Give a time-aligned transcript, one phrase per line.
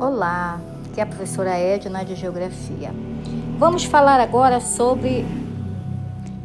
[0.00, 2.94] Olá, aqui é a professora Edna de Geografia.
[3.58, 5.26] Vamos falar agora sobre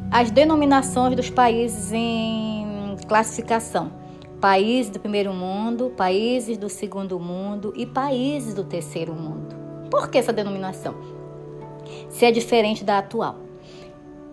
[0.09, 3.91] as denominações dos países em classificação.
[4.41, 9.55] Países do primeiro mundo, países do segundo mundo e países do terceiro mundo.
[9.87, 10.95] Por que essa denominação?
[12.09, 13.35] Se é diferente da atual.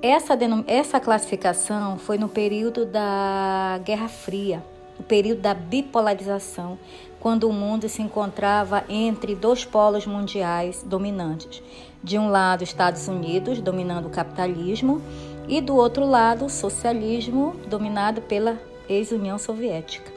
[0.00, 0.32] Essa,
[0.66, 4.65] essa classificação foi no período da Guerra Fria,
[5.00, 6.78] o período da bipolarização,
[7.18, 11.62] quando o mundo se encontrava entre dois polos mundiais dominantes.
[12.04, 15.00] De um lado, Estados Unidos dominando o capitalismo
[15.48, 20.12] e do outro lado, o socialismo dominado pela ex-União Soviética.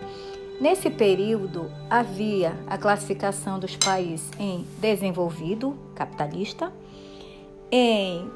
[0.60, 6.72] Nesse período, havia a classificação dos países em desenvolvido, capitalista,
[7.72, 8.30] em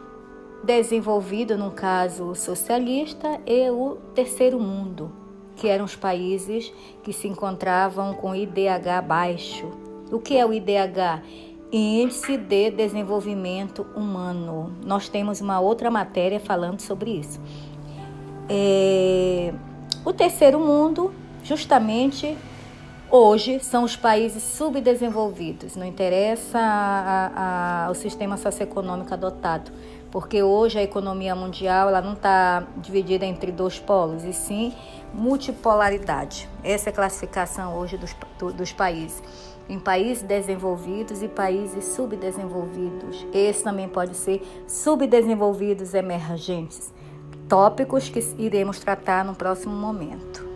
[0.63, 5.11] desenvolvido, no caso socialista, e o terceiro mundo,
[5.57, 6.71] que eram os países
[7.03, 9.67] que se encontravam com IDH baixo.
[10.11, 11.21] O que é o IDH?
[11.71, 14.71] Índice de Desenvolvimento Humano.
[14.85, 17.41] Nós temos uma outra matéria falando sobre isso.
[18.47, 19.53] É...
[20.05, 22.37] O terceiro mundo, justamente
[23.09, 25.75] hoje, são os países subdesenvolvidos.
[25.75, 29.71] Não interessa a, a, o sistema socioeconômico adotado
[30.11, 34.73] porque hoje a economia mundial ela não está dividida entre dois polos, e sim
[35.13, 36.49] multipolaridade.
[36.63, 38.15] Essa é a classificação hoje dos,
[38.55, 39.21] dos países.
[39.69, 43.25] Em países desenvolvidos e países subdesenvolvidos.
[43.33, 46.93] Esse também pode ser subdesenvolvidos emergentes.
[47.49, 50.46] Tópicos que iremos tratar no próximo momento.